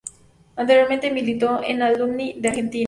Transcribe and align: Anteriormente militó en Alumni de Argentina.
Anteriormente 0.55 1.11
militó 1.11 1.61
en 1.63 1.83
Alumni 1.83 2.33
de 2.39 2.49
Argentina. 2.49 2.79